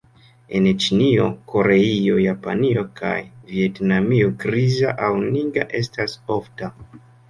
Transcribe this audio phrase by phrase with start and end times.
[0.59, 3.13] En Ĉinio, Koreio, Japanio kaj
[3.53, 6.77] Vjetnamio griza aŭ nigra estas ofta.